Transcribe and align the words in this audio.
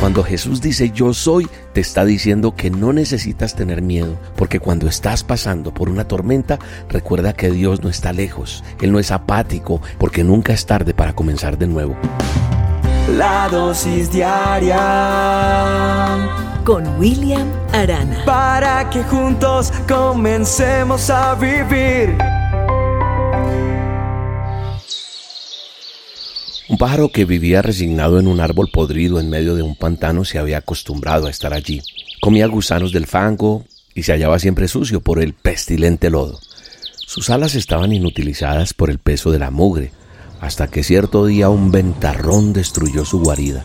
Cuando 0.00 0.22
Jesús 0.22 0.60
dice 0.60 0.90
yo 0.90 1.12
soy, 1.12 1.48
te 1.72 1.80
está 1.80 2.04
diciendo 2.04 2.54
que 2.54 2.70
no 2.70 2.92
necesitas 2.92 3.56
tener 3.56 3.82
miedo, 3.82 4.16
porque 4.36 4.60
cuando 4.60 4.86
estás 4.86 5.24
pasando 5.24 5.74
por 5.74 5.88
una 5.88 6.06
tormenta, 6.06 6.60
recuerda 6.88 7.32
que 7.32 7.50
Dios 7.50 7.82
no 7.82 7.88
está 7.88 8.12
lejos, 8.12 8.62
Él 8.80 8.92
no 8.92 9.00
es 9.00 9.10
apático, 9.10 9.82
porque 9.98 10.22
nunca 10.22 10.52
es 10.52 10.66
tarde 10.66 10.94
para 10.94 11.14
comenzar 11.14 11.58
de 11.58 11.66
nuevo. 11.66 11.96
La 13.16 13.48
dosis 13.48 14.12
diaria 14.12 14.76
con 16.64 16.86
William 17.00 17.48
Arana. 17.72 18.22
Para 18.24 18.88
que 18.90 19.02
juntos 19.02 19.72
comencemos 19.88 21.10
a 21.10 21.34
vivir. 21.34 22.16
Un 26.78 26.86
pájaro 26.86 27.08
que 27.08 27.24
vivía 27.24 27.60
resignado 27.60 28.20
en 28.20 28.28
un 28.28 28.38
árbol 28.38 28.70
podrido 28.72 29.18
en 29.18 29.28
medio 29.28 29.56
de 29.56 29.62
un 29.62 29.74
pantano 29.74 30.24
se 30.24 30.38
había 30.38 30.58
acostumbrado 30.58 31.26
a 31.26 31.30
estar 31.30 31.52
allí. 31.52 31.82
Comía 32.20 32.46
gusanos 32.46 32.92
del 32.92 33.08
fango 33.08 33.64
y 33.96 34.04
se 34.04 34.12
hallaba 34.12 34.38
siempre 34.38 34.68
sucio 34.68 35.00
por 35.00 35.20
el 35.20 35.34
pestilente 35.34 36.08
lodo. 36.08 36.38
Sus 37.04 37.30
alas 37.30 37.56
estaban 37.56 37.92
inutilizadas 37.92 38.74
por 38.74 38.90
el 38.90 39.00
peso 39.00 39.32
de 39.32 39.40
la 39.40 39.50
mugre, 39.50 39.90
hasta 40.40 40.68
que 40.68 40.84
cierto 40.84 41.26
día 41.26 41.48
un 41.48 41.72
ventarrón 41.72 42.52
destruyó 42.52 43.04
su 43.04 43.18
guarida. 43.22 43.64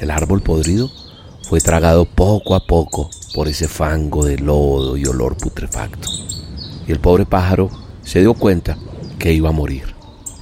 El 0.00 0.12
árbol 0.12 0.40
podrido 0.40 0.92
fue 1.48 1.60
tragado 1.60 2.04
poco 2.04 2.54
a 2.54 2.64
poco 2.64 3.10
por 3.34 3.48
ese 3.48 3.66
fango 3.66 4.24
de 4.24 4.38
lodo 4.38 4.96
y 4.96 5.04
olor 5.04 5.36
putrefacto. 5.36 6.08
Y 6.86 6.92
el 6.92 7.00
pobre 7.00 7.26
pájaro 7.26 7.70
se 8.04 8.20
dio 8.20 8.34
cuenta 8.34 8.78
que 9.18 9.32
iba 9.32 9.48
a 9.48 9.52
morir. 9.52 9.95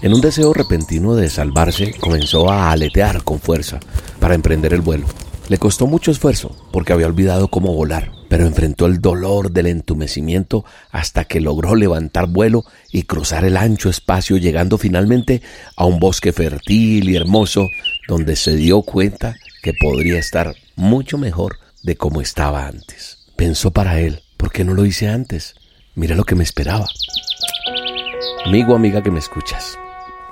En 0.04 0.12
un 0.12 0.20
deseo 0.20 0.52
repentino 0.52 1.14
de 1.14 1.30
salvarse, 1.30 1.94
comenzó 1.98 2.50
a 2.50 2.70
aletear 2.70 3.24
con 3.24 3.40
fuerza 3.40 3.80
para 4.20 4.34
emprender 4.34 4.74
el 4.74 4.82
vuelo. 4.82 5.06
Le 5.48 5.56
costó 5.56 5.86
mucho 5.86 6.10
esfuerzo 6.10 6.54
porque 6.72 6.92
había 6.92 7.06
olvidado 7.06 7.48
cómo 7.48 7.72
volar, 7.72 8.12
pero 8.28 8.44
enfrentó 8.44 8.84
el 8.84 9.00
dolor 9.00 9.50
del 9.50 9.66
entumecimiento 9.66 10.66
hasta 10.90 11.24
que 11.24 11.40
logró 11.40 11.74
levantar 11.74 12.26
vuelo 12.26 12.66
y 12.92 13.04
cruzar 13.04 13.46
el 13.46 13.56
ancho 13.56 13.88
espacio 13.88 14.36
llegando 14.36 14.76
finalmente 14.76 15.40
a 15.74 15.86
un 15.86 15.98
bosque 15.98 16.32
fértil 16.32 17.08
y 17.08 17.16
hermoso 17.16 17.70
donde 18.06 18.36
se 18.36 18.56
dio 18.56 18.82
cuenta 18.82 19.36
que 19.62 19.72
podría 19.72 20.18
estar 20.18 20.54
mucho 20.76 21.16
mejor 21.16 21.60
de 21.82 21.96
como 21.96 22.20
estaba 22.20 22.66
antes. 22.66 23.20
Pensó 23.36 23.70
para 23.70 23.98
él, 24.00 24.20
¿por 24.36 24.52
qué 24.52 24.64
no 24.64 24.74
lo 24.74 24.84
hice 24.84 25.08
antes? 25.08 25.54
Mira 25.94 26.14
lo 26.14 26.24
que 26.24 26.34
me 26.34 26.44
esperaba. 26.44 26.84
Amigo, 28.44 28.74
amiga 28.74 29.02
que 29.02 29.10
me 29.10 29.20
escuchas, 29.20 29.78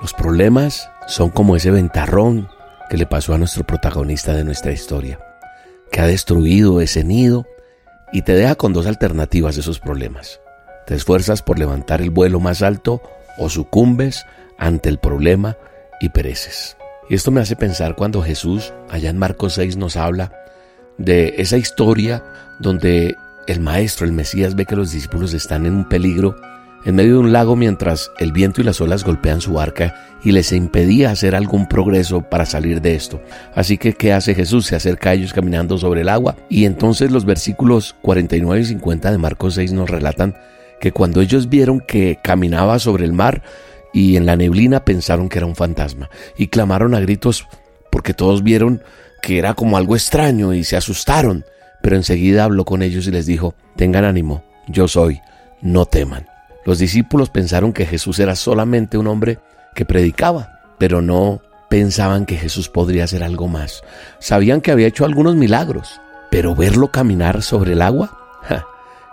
los 0.03 0.13
problemas 0.13 0.91
son 1.07 1.29
como 1.29 1.55
ese 1.55 1.71
ventarrón 1.71 2.49
que 2.89 2.97
le 2.97 3.05
pasó 3.05 3.33
a 3.33 3.37
nuestro 3.37 3.63
protagonista 3.63 4.33
de 4.33 4.43
nuestra 4.43 4.73
historia, 4.73 5.17
que 5.93 6.01
ha 6.01 6.07
destruido 6.07 6.81
ese 6.81 7.05
nido 7.05 7.47
y 8.11 8.23
te 8.23 8.33
deja 8.33 8.55
con 8.55 8.73
dos 8.73 8.85
alternativas 8.85 9.55
de 9.55 9.61
esos 9.61 9.79
problemas. 9.79 10.41
Te 10.85 10.93
esfuerzas 10.93 11.41
por 11.41 11.57
levantar 11.57 12.01
el 12.01 12.09
vuelo 12.09 12.41
más 12.41 12.61
alto 12.61 13.01
o 13.37 13.49
sucumbes 13.49 14.25
ante 14.57 14.89
el 14.89 14.99
problema 14.99 15.55
y 16.01 16.09
pereces. 16.09 16.75
Y 17.09 17.15
esto 17.15 17.31
me 17.31 17.39
hace 17.39 17.55
pensar 17.55 17.95
cuando 17.95 18.21
Jesús, 18.21 18.73
allá 18.89 19.09
en 19.09 19.17
Marcos 19.17 19.53
6, 19.53 19.77
nos 19.77 19.95
habla 19.95 20.33
de 20.97 21.35
esa 21.37 21.55
historia 21.55 22.25
donde 22.59 23.15
el 23.47 23.61
Maestro, 23.61 24.05
el 24.05 24.11
Mesías, 24.11 24.53
ve 24.53 24.65
que 24.65 24.75
los 24.75 24.91
discípulos 24.91 25.33
están 25.33 25.65
en 25.65 25.75
un 25.75 25.87
peligro 25.87 26.35
en 26.85 26.95
medio 26.95 27.13
de 27.13 27.19
un 27.19 27.33
lago 27.33 27.55
mientras 27.55 28.11
el 28.19 28.31
viento 28.31 28.61
y 28.61 28.63
las 28.63 28.81
olas 28.81 29.03
golpean 29.03 29.41
su 29.41 29.53
barca 29.53 29.95
y 30.23 30.31
les 30.31 30.51
impedía 30.51 31.11
hacer 31.11 31.35
algún 31.35 31.67
progreso 31.67 32.21
para 32.21 32.45
salir 32.45 32.81
de 32.81 32.95
esto. 32.95 33.21
Así 33.55 33.77
que, 33.77 33.93
¿qué 33.93 34.13
hace 34.13 34.35
Jesús? 34.35 34.65
Se 34.65 34.75
acerca 34.75 35.09
a 35.09 35.13
ellos 35.13 35.33
caminando 35.33 35.77
sobre 35.77 36.01
el 36.01 36.09
agua 36.09 36.35
y 36.49 36.65
entonces 36.65 37.11
los 37.11 37.25
versículos 37.25 37.95
49 38.01 38.61
y 38.61 38.65
50 38.65 39.11
de 39.11 39.17
Marcos 39.17 39.55
6 39.55 39.73
nos 39.73 39.89
relatan 39.89 40.35
que 40.79 40.91
cuando 40.91 41.21
ellos 41.21 41.49
vieron 41.49 41.79
que 41.79 42.19
caminaba 42.23 42.79
sobre 42.79 43.05
el 43.05 43.13
mar 43.13 43.43
y 43.93 44.17
en 44.17 44.25
la 44.25 44.35
neblina 44.35 44.83
pensaron 44.83 45.29
que 45.29 45.37
era 45.37 45.45
un 45.45 45.55
fantasma 45.55 46.09
y 46.37 46.47
clamaron 46.47 46.95
a 46.95 46.99
gritos 46.99 47.47
porque 47.91 48.13
todos 48.13 48.43
vieron 48.43 48.81
que 49.21 49.37
era 49.37 49.53
como 49.53 49.77
algo 49.77 49.95
extraño 49.95 50.53
y 50.53 50.63
se 50.63 50.75
asustaron. 50.75 51.45
Pero 51.81 51.95
enseguida 51.95 52.43
habló 52.43 52.65
con 52.65 52.81
ellos 52.81 53.07
y 53.07 53.11
les 53.11 53.25
dijo, 53.25 53.55
tengan 53.75 54.03
ánimo, 54.03 54.43
yo 54.67 54.87
soy, 54.87 55.21
no 55.61 55.85
teman. 55.85 56.32
Los 56.65 56.79
discípulos 56.79 57.29
pensaron 57.29 57.73
que 57.73 57.85
Jesús 57.85 58.19
era 58.19 58.35
solamente 58.35 58.97
un 58.97 59.07
hombre 59.07 59.39
que 59.75 59.85
predicaba, 59.85 60.59
pero 60.77 61.01
no 61.01 61.41
pensaban 61.69 62.25
que 62.25 62.37
Jesús 62.37 62.69
podría 62.69 63.03
hacer 63.03 63.23
algo 63.23 63.47
más. 63.47 63.83
Sabían 64.19 64.61
que 64.61 64.71
había 64.71 64.87
hecho 64.87 65.05
algunos 65.05 65.35
milagros, 65.35 65.99
pero 66.31 66.55
verlo 66.55 66.91
caminar 66.91 67.41
sobre 67.41 67.73
el 67.73 67.81
agua, 67.81 68.17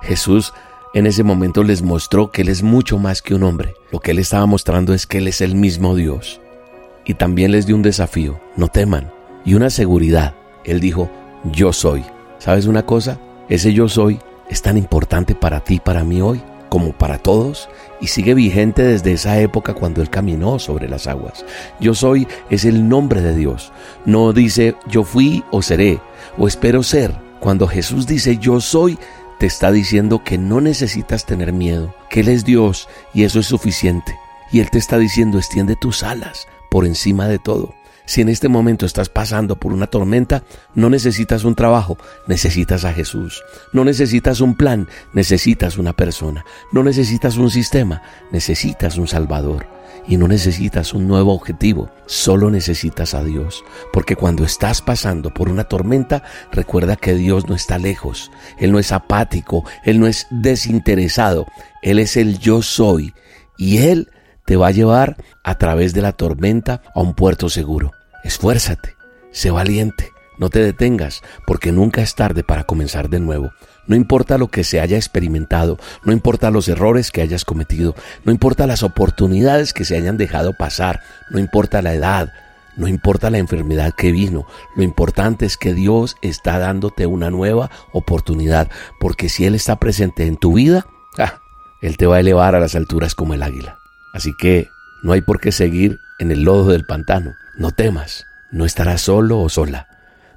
Jesús 0.02 0.52
en 0.94 1.06
ese 1.06 1.22
momento 1.22 1.62
les 1.62 1.82
mostró 1.82 2.30
que 2.30 2.42
Él 2.42 2.48
es 2.48 2.62
mucho 2.62 2.98
más 2.98 3.22
que 3.22 3.34
un 3.34 3.42
hombre. 3.42 3.74
Lo 3.92 4.00
que 4.00 4.12
Él 4.12 4.18
estaba 4.18 4.46
mostrando 4.46 4.94
es 4.94 5.06
que 5.06 5.18
Él 5.18 5.28
es 5.28 5.40
el 5.40 5.54
mismo 5.54 5.94
Dios. 5.94 6.40
Y 7.04 7.14
también 7.14 7.52
les 7.52 7.66
dio 7.66 7.76
un 7.76 7.82
desafío, 7.82 8.40
no 8.56 8.68
teman, 8.68 9.12
y 9.44 9.54
una 9.54 9.70
seguridad. 9.70 10.34
Él 10.64 10.80
dijo, 10.80 11.10
yo 11.44 11.72
soy. 11.72 12.04
¿Sabes 12.38 12.66
una 12.66 12.84
cosa? 12.84 13.18
Ese 13.48 13.72
yo 13.72 13.88
soy 13.88 14.18
es 14.48 14.62
tan 14.62 14.76
importante 14.76 15.34
para 15.34 15.60
ti, 15.60 15.80
para 15.80 16.04
mí 16.04 16.20
hoy 16.20 16.42
como 16.70 16.92
para 16.92 17.18
todos 17.18 17.68
y 18.00 18.06
sigue 18.06 18.32
vigente 18.32 18.82
desde 18.82 19.12
esa 19.12 19.38
época 19.38 19.74
cuando 19.74 20.00
Él 20.00 20.08
caminó 20.08 20.58
sobre 20.58 20.88
las 20.88 21.06
aguas. 21.06 21.44
Yo 21.80 21.94
soy 21.94 22.26
es 22.48 22.64
el 22.64 22.88
nombre 22.88 23.20
de 23.20 23.36
Dios. 23.36 23.72
No 24.06 24.32
dice 24.32 24.74
yo 24.88 25.04
fui 25.04 25.44
o 25.50 25.60
seré 25.60 26.00
o 26.38 26.48
espero 26.48 26.82
ser. 26.82 27.14
Cuando 27.40 27.66
Jesús 27.66 28.06
dice 28.06 28.38
yo 28.38 28.60
soy, 28.60 28.98
te 29.38 29.46
está 29.46 29.72
diciendo 29.72 30.22
que 30.24 30.38
no 30.38 30.60
necesitas 30.60 31.26
tener 31.26 31.52
miedo, 31.52 31.94
que 32.08 32.20
Él 32.20 32.28
es 32.28 32.44
Dios 32.44 32.88
y 33.12 33.24
eso 33.24 33.40
es 33.40 33.46
suficiente. 33.46 34.18
Y 34.52 34.60
Él 34.60 34.70
te 34.70 34.78
está 34.78 34.98
diciendo 34.98 35.38
extiende 35.38 35.76
tus 35.76 36.02
alas 36.02 36.46
por 36.70 36.86
encima 36.86 37.28
de 37.28 37.38
todo. 37.38 37.74
Si 38.10 38.22
en 38.22 38.28
este 38.28 38.48
momento 38.48 38.86
estás 38.86 39.08
pasando 39.08 39.54
por 39.54 39.72
una 39.72 39.86
tormenta, 39.86 40.42
no 40.74 40.90
necesitas 40.90 41.44
un 41.44 41.54
trabajo, 41.54 41.96
necesitas 42.26 42.84
a 42.84 42.92
Jesús. 42.92 43.44
No 43.72 43.84
necesitas 43.84 44.40
un 44.40 44.56
plan, 44.56 44.88
necesitas 45.12 45.78
una 45.78 45.92
persona. 45.92 46.44
No 46.72 46.82
necesitas 46.82 47.36
un 47.36 47.52
sistema, 47.52 48.02
necesitas 48.32 48.98
un 48.98 49.06
Salvador. 49.06 49.68
Y 50.08 50.16
no 50.16 50.26
necesitas 50.26 50.92
un 50.92 51.06
nuevo 51.06 51.32
objetivo, 51.32 51.88
solo 52.06 52.50
necesitas 52.50 53.14
a 53.14 53.22
Dios. 53.22 53.62
Porque 53.92 54.16
cuando 54.16 54.42
estás 54.42 54.82
pasando 54.82 55.32
por 55.32 55.48
una 55.48 55.62
tormenta, 55.62 56.24
recuerda 56.50 56.96
que 56.96 57.14
Dios 57.14 57.48
no 57.48 57.54
está 57.54 57.78
lejos. 57.78 58.32
Él 58.58 58.72
no 58.72 58.80
es 58.80 58.90
apático, 58.90 59.64
Él 59.84 60.00
no 60.00 60.08
es 60.08 60.26
desinteresado. 60.32 61.46
Él 61.80 62.00
es 62.00 62.16
el 62.16 62.40
yo 62.40 62.60
soy. 62.60 63.14
Y 63.56 63.78
Él 63.78 64.08
te 64.46 64.56
va 64.56 64.66
a 64.66 64.72
llevar 64.72 65.16
a 65.44 65.58
través 65.58 65.94
de 65.94 66.02
la 66.02 66.10
tormenta 66.10 66.82
a 66.92 67.02
un 67.02 67.14
puerto 67.14 67.48
seguro. 67.48 67.92
Esfuérzate, 68.24 68.96
sé 69.32 69.50
valiente, 69.50 70.12
no 70.38 70.50
te 70.50 70.60
detengas, 70.60 71.22
porque 71.46 71.72
nunca 71.72 72.02
es 72.02 72.14
tarde 72.14 72.42
para 72.42 72.64
comenzar 72.64 73.10
de 73.10 73.20
nuevo. 73.20 73.52
No 73.86 73.96
importa 73.96 74.38
lo 74.38 74.48
que 74.48 74.64
se 74.64 74.80
haya 74.80 74.96
experimentado, 74.96 75.78
no 76.04 76.12
importa 76.12 76.50
los 76.50 76.68
errores 76.68 77.10
que 77.10 77.22
hayas 77.22 77.44
cometido, 77.44 77.94
no 78.24 78.32
importa 78.32 78.66
las 78.66 78.82
oportunidades 78.82 79.72
que 79.72 79.84
se 79.84 79.96
hayan 79.96 80.16
dejado 80.16 80.54
pasar, 80.56 81.00
no 81.30 81.38
importa 81.38 81.82
la 81.82 81.94
edad, 81.94 82.32
no 82.76 82.88
importa 82.88 83.30
la 83.30 83.38
enfermedad 83.38 83.92
que 83.94 84.12
vino, 84.12 84.46
lo 84.76 84.82
importante 84.82 85.44
es 85.44 85.56
que 85.56 85.74
Dios 85.74 86.16
está 86.22 86.58
dándote 86.58 87.06
una 87.06 87.30
nueva 87.30 87.70
oportunidad, 87.92 88.70
porque 88.98 89.28
si 89.28 89.44
Él 89.44 89.54
está 89.54 89.76
presente 89.76 90.26
en 90.26 90.36
tu 90.36 90.54
vida, 90.54 90.86
ah, 91.18 91.40
Él 91.82 91.96
te 91.96 92.06
va 92.06 92.16
a 92.16 92.20
elevar 92.20 92.54
a 92.54 92.60
las 92.60 92.74
alturas 92.74 93.14
como 93.14 93.34
el 93.34 93.42
águila. 93.42 93.78
Así 94.14 94.32
que 94.38 94.68
no 95.02 95.12
hay 95.12 95.20
por 95.22 95.40
qué 95.40 95.52
seguir 95.52 95.98
en 96.18 96.30
el 96.30 96.42
lodo 96.42 96.70
del 96.70 96.84
pantano. 96.84 97.34
No 97.56 97.70
temas, 97.70 98.26
no 98.50 98.64
estarás 98.64 99.00
solo 99.02 99.40
o 99.40 99.48
sola. 99.48 99.88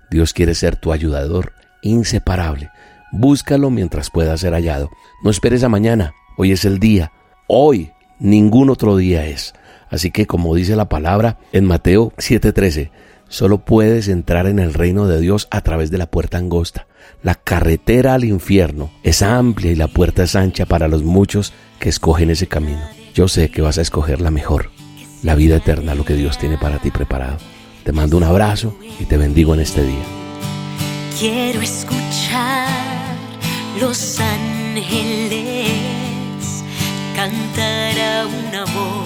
Dios 0.10 0.34
quiere 0.34 0.56
ser 0.56 0.76
tu 0.76 0.92
ayudador 0.92 1.54
inseparable. 1.82 2.72
Búscalo 3.12 3.70
mientras 3.70 4.10
pueda 4.10 4.38
ser 4.38 4.54
hallado. 4.54 4.90
No 5.24 5.30
esperes 5.30 5.64
a 5.64 5.70
mañana. 5.70 6.14
Hoy 6.38 6.52
es 6.52 6.66
el 6.66 6.80
día. 6.80 7.12
Hoy 7.48 7.92
ningún 8.20 8.70
otro 8.70 8.98
día 8.98 9.26
es. 9.26 9.54
Así 9.90 10.12
que 10.12 10.26
como 10.26 10.56
dice 10.56 10.76
la 10.76 10.90
palabra 10.90 11.38
en 11.52 11.66
Mateo 11.66 12.14
7:13, 12.18 12.90
solo 13.28 13.60
puedes 13.60 14.08
entrar 14.08 14.48
en 14.48 14.60
el 14.60 14.74
reino 14.74 15.08
de 15.08 15.20
Dios 15.20 15.48
a 15.52 15.62
través 15.62 15.92
de 15.92 15.98
la 15.98 16.08
puerta 16.08 16.38
angosta. 16.38 16.88
La 17.22 17.36
carretera 17.36 18.14
al 18.14 18.24
infierno 18.24 18.92
es 19.04 19.22
amplia 19.22 19.72
y 19.72 19.76
la 19.76 19.88
puerta 19.88 20.24
es 20.24 20.36
ancha 20.36 20.66
para 20.66 20.88
los 20.88 21.04
muchos 21.04 21.54
que 21.80 21.90
escogen 21.90 22.30
ese 22.30 22.48
camino. 22.48 23.03
Yo 23.14 23.28
sé 23.28 23.50
que 23.50 23.62
vas 23.62 23.78
a 23.78 23.82
escoger 23.82 24.22
la 24.22 24.32
mejor 24.32 24.72
la 25.24 25.36
vida 25.36 25.56
eterna, 25.56 25.96
lo 25.96 26.06
que 26.06 26.16
Dios 26.16 26.38
tiene 26.38 26.58
para 26.58 26.80
ti 26.80 26.92
preparado. 26.92 27.38
Te 27.84 27.92
mando 27.92 28.18
un 28.18 28.24
abrazo 28.24 28.78
y 29.00 29.06
te 29.06 29.18
bendigo 29.18 29.54
en 29.54 29.62
este 29.62 29.84
día. 29.84 30.04
Quiero 31.18 31.62
escuchar 31.62 32.68
los 33.80 34.20
ángeles 34.20 35.72
cantar 37.16 38.00
a 38.00 38.28
una 38.28 38.66
voz. 38.66 39.03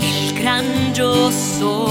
el 0.00 0.38
gran 0.38 0.66
yo 0.92 1.30
soy. 1.32 1.86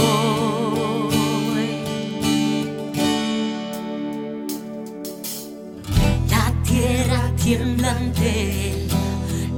La 6.29 6.53
tierra 6.63 7.31
tiembla 7.43 7.91
ante 7.91 8.69
él, 8.69 8.87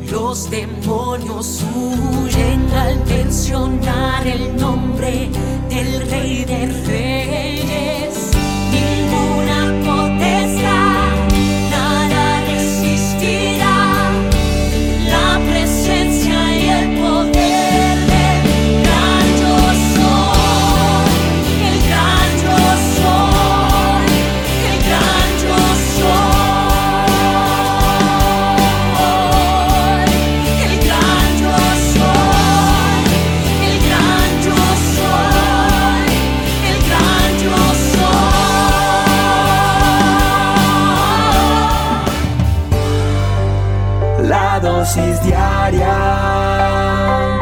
los 0.09 0.49
demonios 0.49 1.65
huyen 1.75 2.65
al 2.73 3.05
mencionar 3.05 4.25
el 4.25 4.55
nombre 4.55 5.29
del 5.69 6.09
Rey 6.09 6.45
de 6.45 6.67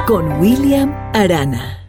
Con 0.08 0.40
William 0.40 0.92
Arana. 1.14 1.85